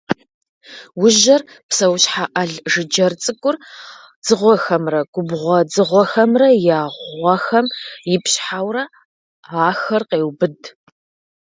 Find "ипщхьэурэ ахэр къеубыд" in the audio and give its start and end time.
8.15-10.57